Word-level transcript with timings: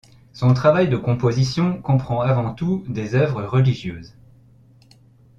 Son 0.33 0.51
travail 0.55 0.89
de 0.89 0.97
composition 0.97 1.79
comprend 1.79 2.21
avant 2.21 2.55
tout 2.55 2.83
des 2.89 3.13
œuvres 3.13 3.43
religieuses. 3.43 4.15